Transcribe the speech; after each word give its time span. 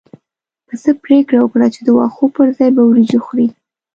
پسه 0.67 0.89
پرېکړه 1.03 1.39
وکړه 1.41 1.67
چې 1.73 1.81
د 1.83 1.89
واښو 1.97 2.25
پر 2.35 2.47
ځای 2.57 2.69
به 2.75 2.81
وريجې 2.85 3.19
خوري. 3.25 3.47